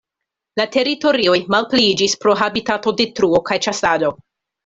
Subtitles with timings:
[0.59, 4.13] La teritorioj malpliiĝis pro habitatodetruo kaj ĉasado.